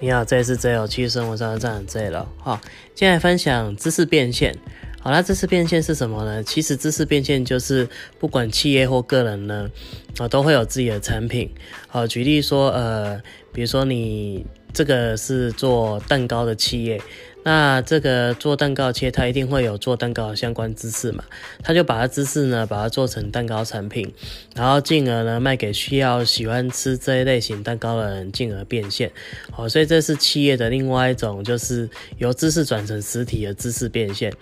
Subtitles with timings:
[0.00, 2.60] 你好，这里是 J 有趣生活上的站长 Z 了哈。
[2.94, 4.52] 今天来分享知识变现。
[5.00, 6.42] 好，那知识变现是什么呢？
[6.42, 9.70] 其实知识变现就是不管企业或个人呢，
[10.18, 11.48] 啊，都会有自己的产品。
[11.86, 13.22] 好，举例说，呃，
[13.52, 17.00] 比如说你这个是做蛋糕的企业。
[17.44, 21.22] 那这个做蛋糕切，它一定会有做蛋糕的相关知识嘛？
[21.62, 24.10] 他就把它知识呢，把它做成蛋糕产品，
[24.56, 29.12] 然后进而呢卖给需要喜欢吃这一类型蛋糕的人，进而变现。
[29.52, 31.86] 好，所以这是企业的另外一种，就是
[32.16, 34.32] 由知识转成实体的知识变现。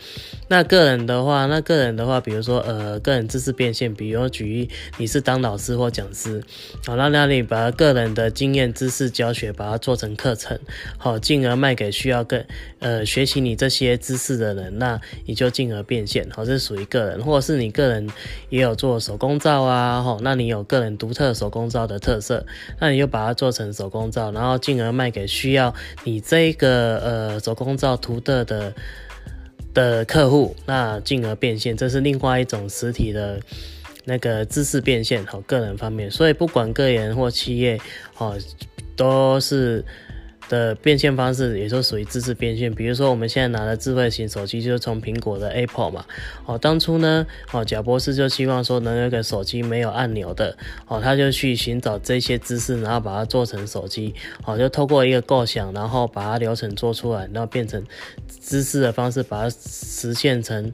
[0.46, 6.40] 那个人的话，那个人的话，比如说呃，个人知识变现，比如举例你是当老师或讲师，
[6.86, 10.56] 好，那那你把个人的经验知识教学，把它做成课程，
[10.98, 12.40] 好，进而卖给需要更
[12.78, 12.91] 呃。
[12.92, 18.06] 呃，学习你这些知识的人，那你就进而变现，好，这是属于个人，或者是你个人
[18.50, 22.44] 也有做手工皂啊，吼，那你有个人独特手工皂的特色，
[22.78, 28.74] 那你就把它做成手工皂，然后进而卖给需要你这个呃手工皂涂的的
[29.72, 33.40] 的客户，那进而变现，这是另外一种实体的
[34.04, 37.80] 那个知识变现，好，个人方面，所以不管个人或企业，
[38.18, 38.36] 哦，
[38.94, 39.82] 都是。
[40.52, 46.04] 的变现方式也是属于知识变现，比如说我们现在拿的智慧型手机就是从苹果的 Apple 嘛，
[46.44, 50.54] 哦，当初呢，哦，贾博士就希望说能有一个手机没有按钮的，
[50.86, 57.82] 哦，他就去寻找这些知识，然后把它做成手机，哦，就透过一个构想，然后把它流程做出来，然后变成
[58.28, 60.70] 知识的方式，把它实现成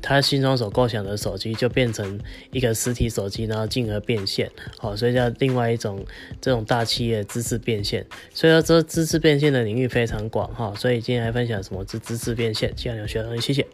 [0.00, 2.18] 他心中所构想的手机，就变成
[2.50, 6.02] 一个实体手机，然后进而变现，好，所以叫另外一种
[6.40, 9.18] 这种大企业知识变现，所以说这知识。
[9.18, 13.66] 变现的领域非常广哈，所以今天来分享什么是知识变现，希望有学到，谢谢。